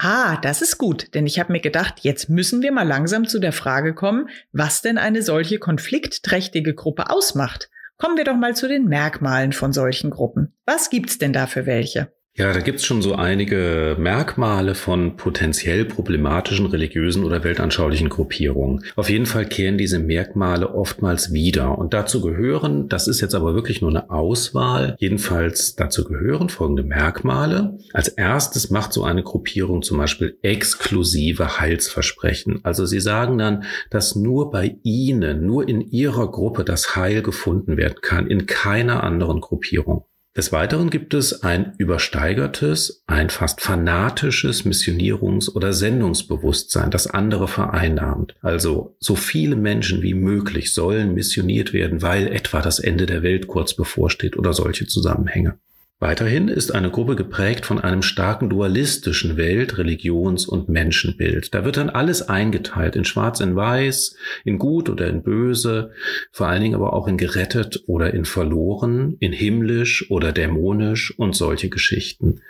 Ah, 0.01 0.37
das 0.37 0.61
ist 0.61 0.77
gut, 0.77 1.13
denn 1.13 1.27
ich 1.27 1.39
habe 1.39 1.51
mir 1.51 1.59
gedacht, 1.59 1.95
jetzt 2.03 2.29
müssen 2.29 2.61
wir 2.61 2.71
mal 2.71 2.87
langsam 2.87 3.27
zu 3.27 3.37
der 3.37 3.51
Frage 3.51 3.93
kommen, 3.93 4.29
was 4.53 4.81
denn 4.81 4.97
eine 4.97 5.21
solche 5.21 5.59
konfliktträchtige 5.59 6.73
Gruppe 6.73 7.09
ausmacht. 7.09 7.69
Kommen 7.97 8.15
wir 8.15 8.23
doch 8.23 8.37
mal 8.37 8.55
zu 8.55 8.69
den 8.69 8.85
Merkmalen 8.85 9.51
von 9.51 9.73
solchen 9.73 10.09
Gruppen. 10.09 10.55
Was 10.65 10.89
gibt's 10.89 11.17
denn 11.17 11.33
da 11.33 11.47
für 11.47 11.65
welche? 11.65 12.13
Ja, 12.39 12.53
da 12.53 12.61
gibt's 12.61 12.85
schon 12.85 13.01
so 13.01 13.15
einige 13.15 13.97
Merkmale 13.99 14.73
von 14.73 15.17
potenziell 15.17 15.83
problematischen 15.83 16.67
religiösen 16.67 17.25
oder 17.25 17.43
weltanschaulichen 17.43 18.07
Gruppierungen. 18.07 18.85
Auf 18.95 19.09
jeden 19.09 19.25
Fall 19.25 19.45
kehren 19.45 19.77
diese 19.77 19.99
Merkmale 19.99 20.73
oftmals 20.73 21.33
wieder. 21.33 21.77
Und 21.77 21.93
dazu 21.93 22.21
gehören, 22.21 22.87
das 22.87 23.09
ist 23.09 23.19
jetzt 23.19 23.35
aber 23.35 23.55
wirklich 23.55 23.81
nur 23.81 23.89
eine 23.89 24.09
Auswahl, 24.09 24.95
jedenfalls 24.99 25.75
dazu 25.75 26.05
gehören 26.05 26.47
folgende 26.47 26.83
Merkmale. 26.83 27.77
Als 27.91 28.07
erstes 28.07 28.69
macht 28.69 28.93
so 28.93 29.03
eine 29.03 29.21
Gruppierung 29.21 29.81
zum 29.81 29.97
Beispiel 29.97 30.37
exklusive 30.41 31.59
Heilsversprechen. 31.59 32.61
Also 32.63 32.85
sie 32.85 33.01
sagen 33.01 33.37
dann, 33.37 33.65
dass 33.89 34.15
nur 34.15 34.49
bei 34.49 34.77
ihnen, 34.83 35.45
nur 35.45 35.67
in 35.67 35.81
ihrer 35.81 36.31
Gruppe 36.31 36.63
das 36.63 36.95
Heil 36.95 37.21
gefunden 37.21 37.75
werden 37.75 37.97
kann, 38.01 38.27
in 38.27 38.45
keiner 38.45 39.03
anderen 39.03 39.41
Gruppierung. 39.41 40.05
Des 40.39 40.53
Weiteren 40.53 40.89
gibt 40.89 41.13
es 41.13 41.43
ein 41.43 41.73
übersteigertes, 41.79 43.03
ein 43.07 43.29
fast 43.29 43.59
fanatisches 43.59 44.63
Missionierungs- 44.63 45.53
oder 45.53 45.73
Sendungsbewusstsein, 45.73 46.91
das 46.91 47.07
andere 47.07 47.49
vereinnahmt. 47.49 48.35
Also 48.41 48.95
so 49.01 49.17
viele 49.17 49.57
Menschen 49.57 50.01
wie 50.01 50.13
möglich 50.13 50.73
sollen 50.73 51.13
missioniert 51.13 51.73
werden, 51.73 52.01
weil 52.01 52.29
etwa 52.29 52.61
das 52.61 52.79
Ende 52.79 53.05
der 53.05 53.21
Welt 53.21 53.47
kurz 53.47 53.73
bevorsteht 53.73 54.37
oder 54.37 54.53
solche 54.53 54.87
Zusammenhänge. 54.87 55.59
Weiterhin 56.01 56.47
ist 56.47 56.73
eine 56.73 56.91
Gruppe 56.91 57.17
geprägt 57.17 57.65
von 57.65 57.77
einem 57.77 58.01
starken 58.03 58.49
dualistischen 58.49 59.35
Welt-, 59.35 59.77
Religions- 59.77 60.47
und 60.47 60.69
Menschenbild. 60.69 61.53
Da 61.53 61.65
wird 61.65 61.75
dann 61.75 61.89
alles 61.89 62.21
eingeteilt 62.21 62.95
in 62.95 63.03
Schwarz, 63.03 63.41
in 63.41 63.57
Weiß, 63.57 64.15
in 64.45 64.59
Gut 64.59 64.87
oder 64.87 65.07
in 65.07 65.23
Böse, 65.23 65.91
vor 66.31 66.47
allen 66.47 66.61
Dingen 66.61 66.75
aber 66.75 66.93
auch 66.93 67.09
in 67.09 67.17
gerettet 67.17 67.83
oder 67.87 68.13
in 68.13 68.23
verloren, 68.23 69.17
in 69.19 69.33
himmlisch 69.33 70.09
oder 70.09 70.31
dämonisch 70.31 71.13
und 71.17 71.35
solche 71.35 71.67
Geschichten. 71.67 72.43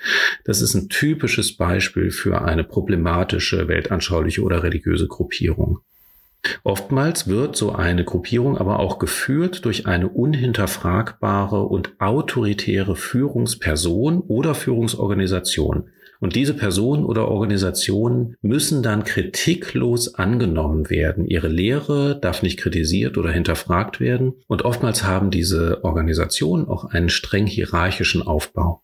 Das 0.45 0.61
ist 0.61 0.75
ein 0.75 0.87
typisches 0.87 1.57
Beispiel 1.57 2.11
für 2.11 2.43
eine 2.43 2.63
problematische 2.63 3.67
weltanschauliche 3.67 4.43
oder 4.43 4.61
religiöse 4.61 5.07
Gruppierung. 5.07 5.79
Oftmals 6.63 7.27
wird 7.27 7.55
so 7.55 7.73
eine 7.73 8.05
Gruppierung 8.05 8.57
aber 8.57 8.79
auch 8.79 8.97
geführt 8.99 9.65
durch 9.65 9.87
eine 9.87 10.07
unhinterfragbare 10.07 11.63
und 11.63 11.99
autoritäre 11.99 12.95
Führungsperson 12.95 14.21
oder 14.21 14.55
Führungsorganisation. 14.55 15.89
Und 16.21 16.35
diese 16.35 16.53
Personen 16.53 17.05
oder 17.05 17.29
Organisationen 17.29 18.35
müssen 18.41 18.83
dann 18.83 19.05
kritiklos 19.05 20.15
angenommen 20.15 20.89
werden. 20.89 21.25
Ihre 21.25 21.47
Lehre 21.47 22.19
darf 22.19 22.43
nicht 22.43 22.59
kritisiert 22.59 23.17
oder 23.17 23.31
hinterfragt 23.31 24.01
werden. 24.01 24.33
Und 24.47 24.63
oftmals 24.63 25.05
haben 25.05 25.31
diese 25.31 25.83
Organisationen 25.83 26.67
auch 26.67 26.85
einen 26.85 27.09
streng 27.09 27.47
hierarchischen 27.47 28.21
Aufbau. 28.21 28.81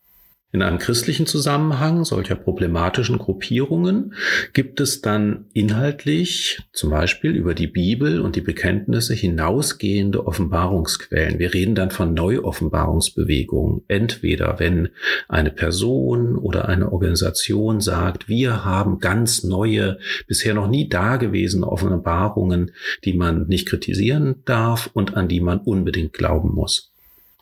In 0.55 0.61
einem 0.61 0.79
christlichen 0.79 1.25
Zusammenhang 1.25 2.05
solcher 2.05 2.35
problematischen 2.35 3.17
Gruppierungen 3.17 4.13
gibt 4.53 4.79
es 4.79 5.01
dann 5.01 5.47
inhaltlich 5.51 6.61
zum 6.71 6.91
Beispiel 6.91 7.35
über 7.35 7.53
die 7.53 7.67
Bibel 7.67 8.21
und 8.21 8.37
die 8.37 8.41
Bekenntnisse 8.41 9.13
hinausgehende 9.13 10.25
Offenbarungsquellen. 10.25 11.39
Wir 11.39 11.53
reden 11.53 11.75
dann 11.75 11.91
von 11.91 12.13
Neuoffenbarungsbewegungen. 12.13 13.81
Entweder 13.89 14.57
wenn 14.57 14.87
eine 15.27 15.51
Person 15.51 16.37
oder 16.37 16.69
eine 16.69 16.93
Organisation 16.93 17.81
sagt, 17.81 18.29
wir 18.29 18.63
haben 18.63 18.99
ganz 18.99 19.43
neue, 19.43 19.97
bisher 20.25 20.53
noch 20.53 20.69
nie 20.69 20.87
dagewesene 20.87 21.67
Offenbarungen, 21.67 22.71
die 23.03 23.11
man 23.11 23.45
nicht 23.47 23.67
kritisieren 23.67 24.35
darf 24.45 24.89
und 24.93 25.17
an 25.17 25.27
die 25.27 25.41
man 25.41 25.59
unbedingt 25.59 26.13
glauben 26.13 26.55
muss. 26.55 26.94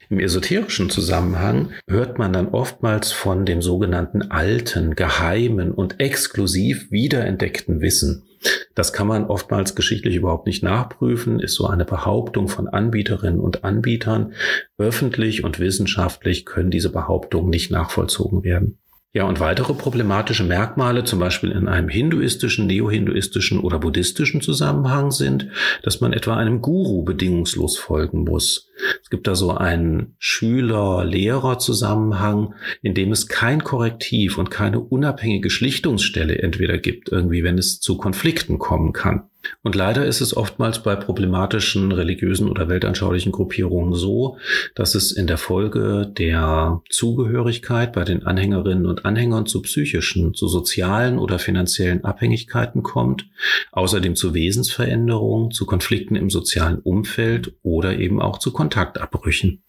Im 0.09 0.19
esoterischen 0.19 0.89
Zusammenhang 0.89 1.71
hört 1.87 2.17
man 2.17 2.33
dann 2.33 2.49
oftmals 2.49 3.11
von 3.11 3.45
dem 3.45 3.61
sogenannten 3.61 4.31
alten, 4.31 4.95
geheimen 4.95 5.71
und 5.71 5.99
exklusiv 5.99 6.91
wiederentdeckten 6.91 7.81
Wissen. 7.81 8.23
Das 8.75 8.91
kann 8.91 9.07
man 9.07 9.25
oftmals 9.25 9.75
geschichtlich 9.75 10.15
überhaupt 10.15 10.47
nicht 10.47 10.63
nachprüfen, 10.63 11.39
ist 11.39 11.55
so 11.55 11.67
eine 11.67 11.85
Behauptung 11.85 12.47
von 12.47 12.67
Anbieterinnen 12.67 13.39
und 13.39 13.63
Anbietern. 13.63 14.33
Öffentlich 14.77 15.43
und 15.43 15.59
wissenschaftlich 15.59 16.45
können 16.45 16.71
diese 16.71 16.91
Behauptungen 16.91 17.49
nicht 17.49 17.71
nachvollzogen 17.71 18.43
werden. 18.43 18.79
Ja, 19.15 19.25
und 19.25 19.39
weitere 19.39 19.75
problematische 19.75 20.43
Merkmale, 20.43 21.03
zum 21.03 21.19
Beispiel 21.19 21.51
in 21.51 21.67
einem 21.67 21.87
hinduistischen, 21.87 22.65
neohinduistischen 22.65 23.59
oder 23.59 23.77
buddhistischen 23.77 24.41
Zusammenhang 24.41 25.11
sind, 25.11 25.49
dass 25.83 26.01
man 26.01 26.13
etwa 26.13 26.35
einem 26.35 26.63
Guru 26.63 27.03
bedingungslos 27.03 27.77
folgen 27.77 28.23
muss. 28.23 28.71
Es 29.03 29.11
gibt 29.11 29.27
da 29.27 29.35
so 29.35 29.51
einen 29.51 30.15
Schüler-Lehrer-Zusammenhang, 30.17 32.55
in 32.81 32.95
dem 32.95 33.11
es 33.11 33.27
kein 33.27 33.63
Korrektiv 33.63 34.39
und 34.39 34.49
keine 34.49 34.79
unabhängige 34.79 35.51
Schlichtungsstelle 35.51 36.39
entweder 36.39 36.79
gibt, 36.79 37.11
irgendwie, 37.11 37.43
wenn 37.43 37.59
es 37.59 37.79
zu 37.79 37.97
Konflikten 37.97 38.57
kommen 38.57 38.93
kann. 38.93 39.29
Und 39.61 39.75
leider 39.75 40.05
ist 40.05 40.21
es 40.21 40.35
oftmals 40.35 40.83
bei 40.83 40.95
problematischen 40.95 41.91
religiösen 41.91 42.49
oder 42.49 42.69
weltanschaulichen 42.69 43.31
Gruppierungen 43.31 43.93
so, 43.93 44.37
dass 44.75 44.95
es 44.95 45.11
in 45.11 45.27
der 45.27 45.37
Folge 45.37 46.11
der 46.17 46.81
Zugehörigkeit 46.89 47.93
bei 47.93 48.03
den 48.03 48.25
Anhängerinnen 48.25 48.85
und 48.85 49.05
Anhängern 49.05 49.45
zu 49.45 49.61
psychischen, 49.61 50.33
zu 50.33 50.47
sozialen 50.47 51.19
oder 51.19 51.39
finanziellen 51.39 52.03
Abhängigkeiten 52.03 52.83
kommt, 52.83 53.27
außerdem 53.71 54.15
zu 54.15 54.33
Wesensveränderungen, 54.33 55.51
zu 55.51 55.65
Konflikten 55.65 56.15
im 56.15 56.29
sozialen 56.29 56.79
Umfeld 56.79 57.53
oder 57.63 57.97
eben 57.97 58.21
auch 58.21 58.39
zu 58.39 58.51
Kontaktabbrüchen. 58.51 59.61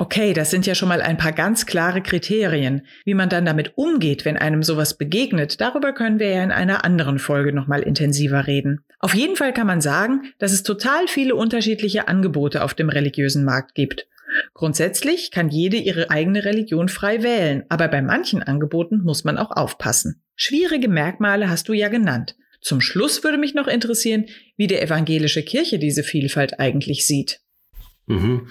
Okay, 0.00 0.32
das 0.32 0.52
sind 0.52 0.64
ja 0.64 0.76
schon 0.76 0.88
mal 0.88 1.02
ein 1.02 1.16
paar 1.16 1.32
ganz 1.32 1.66
klare 1.66 2.00
Kriterien. 2.00 2.86
Wie 3.04 3.14
man 3.14 3.28
dann 3.28 3.44
damit 3.44 3.72
umgeht, 3.76 4.24
wenn 4.24 4.36
einem 4.36 4.62
sowas 4.62 4.96
begegnet, 4.96 5.60
darüber 5.60 5.92
können 5.92 6.20
wir 6.20 6.30
ja 6.30 6.44
in 6.44 6.52
einer 6.52 6.84
anderen 6.84 7.18
Folge 7.18 7.52
nochmal 7.52 7.82
intensiver 7.82 8.46
reden. 8.46 8.84
Auf 9.00 9.12
jeden 9.12 9.34
Fall 9.34 9.52
kann 9.52 9.66
man 9.66 9.80
sagen, 9.80 10.32
dass 10.38 10.52
es 10.52 10.62
total 10.62 11.08
viele 11.08 11.34
unterschiedliche 11.34 12.06
Angebote 12.06 12.62
auf 12.62 12.74
dem 12.74 12.90
religiösen 12.90 13.44
Markt 13.44 13.74
gibt. 13.74 14.06
Grundsätzlich 14.54 15.32
kann 15.32 15.48
jede 15.48 15.78
ihre 15.78 16.10
eigene 16.10 16.44
Religion 16.44 16.88
frei 16.88 17.24
wählen, 17.24 17.64
aber 17.68 17.88
bei 17.88 18.00
manchen 18.00 18.40
Angeboten 18.40 19.00
muss 19.02 19.24
man 19.24 19.36
auch 19.36 19.50
aufpassen. 19.50 20.22
Schwierige 20.36 20.86
Merkmale 20.86 21.50
hast 21.50 21.68
du 21.68 21.72
ja 21.72 21.88
genannt. 21.88 22.36
Zum 22.60 22.80
Schluss 22.80 23.24
würde 23.24 23.38
mich 23.38 23.54
noch 23.54 23.66
interessieren, 23.66 24.26
wie 24.56 24.68
die 24.68 24.78
evangelische 24.78 25.42
Kirche 25.42 25.80
diese 25.80 26.04
Vielfalt 26.04 26.60
eigentlich 26.60 27.04
sieht. 27.04 27.40
Mhm. 28.08 28.48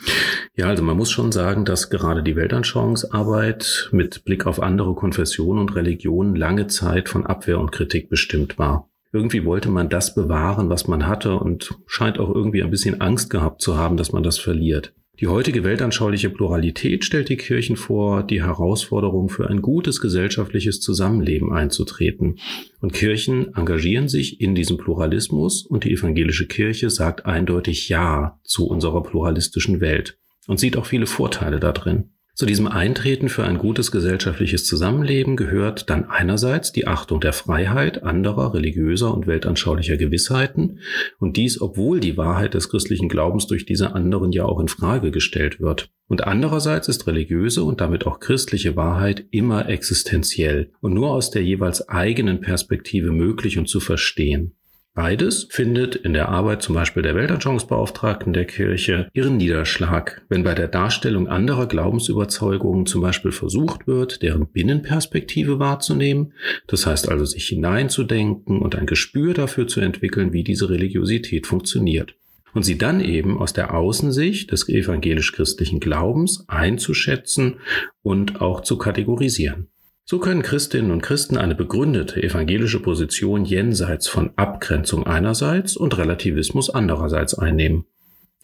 Ja, 0.55 0.67
also 0.67 0.83
man 0.83 0.95
muss 0.95 1.11
schon 1.11 1.31
sagen, 1.31 1.65
dass 1.65 1.89
gerade 1.89 2.23
die 2.23 2.35
Weltanschauungsarbeit 2.35 3.89
mit 3.91 4.23
Blick 4.23 4.45
auf 4.45 4.61
andere 4.61 4.93
Konfessionen 4.93 5.59
und 5.59 5.75
Religionen 5.75 6.35
lange 6.35 6.67
Zeit 6.67 7.09
von 7.09 7.25
Abwehr 7.25 7.59
und 7.59 7.71
Kritik 7.71 8.09
bestimmt 8.09 8.57
war. 8.57 8.89
Irgendwie 9.11 9.45
wollte 9.45 9.69
man 9.69 9.89
das 9.89 10.13
bewahren, 10.13 10.69
was 10.69 10.87
man 10.87 11.07
hatte 11.07 11.35
und 11.35 11.75
scheint 11.87 12.19
auch 12.19 12.33
irgendwie 12.33 12.61
ein 12.61 12.69
bisschen 12.69 13.01
Angst 13.01 13.29
gehabt 13.29 13.61
zu 13.61 13.77
haben, 13.77 13.97
dass 13.97 14.11
man 14.11 14.21
das 14.21 14.37
verliert. 14.37 14.93
Die 15.19 15.27
heutige 15.27 15.63
weltanschauliche 15.63 16.29
Pluralität 16.29 17.03
stellt 17.03 17.29
die 17.29 17.37
Kirchen 17.37 17.75
vor, 17.75 18.21
die 18.21 18.43
Herausforderung 18.43 19.29
für 19.29 19.49
ein 19.49 19.63
gutes 19.63 19.99
gesellschaftliches 19.99 20.79
Zusammenleben 20.79 21.51
einzutreten. 21.51 22.37
Und 22.81 22.93
Kirchen 22.93 23.51
engagieren 23.55 24.09
sich 24.09 24.39
in 24.39 24.53
diesem 24.53 24.77
Pluralismus 24.77 25.65
und 25.65 25.85
die 25.85 25.91
evangelische 25.91 26.45
Kirche 26.45 26.91
sagt 26.91 27.25
eindeutig 27.25 27.89
Ja 27.89 28.39
zu 28.43 28.67
unserer 28.67 29.01
pluralistischen 29.01 29.81
Welt 29.81 30.19
und 30.45 30.59
sieht 30.59 30.77
auch 30.77 30.85
viele 30.85 31.07
Vorteile 31.07 31.59
darin. 31.59 32.11
Zu 32.37 32.45
diesem 32.45 32.67
Eintreten 32.67 33.29
für 33.29 33.45
ein 33.45 33.57
gutes 33.57 33.91
gesellschaftliches 33.91 34.63
Zusammenleben 34.63 35.37
gehört 35.37 35.89
dann 35.89 36.05
einerseits 36.07 36.71
die 36.71 36.85
Achtung 36.85 37.19
der 37.19 37.33
Freiheit 37.33 38.03
anderer 38.03 38.53
religiöser 38.53 39.11
und 39.11 39.25
weltanschaulicher 39.25 39.97
Gewissheiten 39.97 40.77
und 41.17 41.35
dies, 41.35 41.59
obwohl 41.59 41.99
die 41.99 42.15
Wahrheit 42.15 42.53
des 42.53 42.69
christlichen 42.69 43.09
Glaubens 43.09 43.47
durch 43.47 43.65
diese 43.65 43.95
anderen 43.95 44.31
ja 44.31 44.45
auch 44.45 44.59
in 44.59 44.67
Frage 44.67 45.09
gestellt 45.09 45.59
wird. 45.59 45.89
Und 46.07 46.25
andererseits 46.25 46.87
ist 46.87 47.07
religiöse 47.07 47.63
und 47.63 47.81
damit 47.81 48.05
auch 48.05 48.19
christliche 48.19 48.75
Wahrheit 48.75 49.25
immer 49.31 49.67
existenziell 49.67 50.69
und 50.79 50.93
nur 50.93 51.09
aus 51.09 51.31
der 51.31 51.41
jeweils 51.41 51.89
eigenen 51.89 52.41
Perspektive 52.41 53.11
möglich 53.11 53.57
und 53.57 53.67
zu 53.67 53.79
verstehen. 53.79 54.56
Beides 54.97 55.45
findet 55.51 55.95
in 55.95 56.13
der 56.13 56.29
Arbeit 56.29 56.63
zum 56.63 56.73
Beispiel 56.73 57.03
der 57.03 57.13
Weltanschauungsbeauftragten 57.13 58.33
der 58.33 58.45
Kirche 58.45 59.11
ihren 59.13 59.37
Niederschlag, 59.37 60.23
wenn 60.27 60.43
bei 60.43 60.55
der 60.55 60.67
Darstellung 60.67 61.27
anderer 61.27 61.67
Glaubensüberzeugungen 61.67 62.87
zum 62.87 63.01
Beispiel 63.01 63.31
versucht 63.31 63.85
wird, 63.85 64.23
deren 64.23 64.47
Binnenperspektive 64.47 65.59
wahrzunehmen, 65.59 66.33
das 66.65 66.87
heißt 66.87 67.09
also 67.09 67.25
sich 67.25 67.47
hineinzudenken 67.47 68.59
und 68.59 68.75
ein 68.75 68.87
Gespür 68.87 69.35
dafür 69.35 69.67
zu 69.67 69.81
entwickeln, 69.81 70.33
wie 70.33 70.43
diese 70.43 70.67
Religiosität 70.67 71.45
funktioniert. 71.45 72.15
Und 72.55 72.63
sie 72.63 72.79
dann 72.79 72.99
eben 72.99 73.37
aus 73.37 73.53
der 73.53 73.75
Außensicht 73.75 74.51
des 74.51 74.67
evangelisch-christlichen 74.67 75.79
Glaubens 75.79 76.43
einzuschätzen 76.47 77.57
und 78.01 78.41
auch 78.41 78.61
zu 78.61 78.79
kategorisieren. 78.79 79.67
So 80.09 80.19
können 80.19 80.41
Christinnen 80.41 80.91
und 80.91 81.01
Christen 81.01 81.35
eine 81.35 81.53
begründete 81.53 82.23
evangelische 82.23 82.81
Position 82.81 83.43
jenseits 83.43 84.07
von 84.07 84.31
Abgrenzung 84.37 85.05
einerseits 85.05 85.75
und 85.75 85.97
Relativismus 85.97 86.69
andererseits 86.69 87.37
einnehmen. 87.37 87.83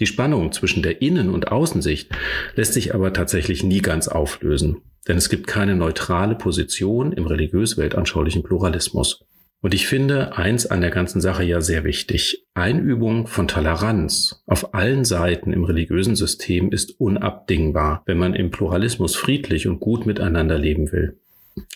Die 0.02 0.06
Spannung 0.06 0.52
zwischen 0.52 0.84
der 0.84 1.02
Innen- 1.02 1.30
und 1.30 1.54
Außensicht 1.54 2.10
lässt 2.56 2.74
sich 2.74 2.94
aber 2.94 3.14
tatsächlich 3.14 3.64
nie 3.64 3.80
ganz 3.82 4.10
auflösen, 4.10 4.82
denn 5.08 5.16
es 5.16 5.30
gibt 5.30 5.48
keine 5.48 5.78
neutrale 5.78 6.36
Position 6.36 7.14
im 7.14 7.28
religiös-weltanschaulichen 7.28 8.44
Pluralismus. 8.44 9.24
Und 9.62 9.74
ich 9.74 9.88
finde 9.88 10.36
eins 10.36 10.66
an 10.66 10.82
der 10.82 10.92
ganzen 10.92 11.22
Sache 11.22 11.46
ja 11.46 11.62
sehr 11.62 11.86
wichtig. 11.86 12.46
Einübung 12.56 13.26
von 13.26 13.48
Toleranz 13.48 14.44
auf 14.48 14.74
allen 14.74 15.06
Seiten 15.06 15.54
im 15.54 15.64
religiösen 15.64 16.18
System 16.18 16.74
ist 16.74 17.00
unabdingbar, 17.00 18.04
wenn 18.06 18.18
man 18.18 18.34
im 18.34 18.52
Pluralismus 18.52 19.16
friedlich 19.16 19.66
und 19.66 19.80
gut 19.80 20.06
miteinander 20.06 20.58
leben 20.58 20.92
will. 20.92 21.22